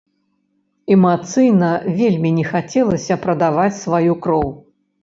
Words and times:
Эмацыйна 0.95 1.71
вельмі 1.99 2.35
не 2.41 2.45
хацелася 2.51 3.21
прадаваць 3.29 3.81
сваю 3.87 4.13
кроў. 4.27 4.49